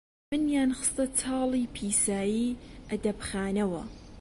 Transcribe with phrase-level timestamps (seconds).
[0.33, 2.57] منیان خستە چاڵی پیسایی
[2.89, 3.81] ئەدەبخانەوە،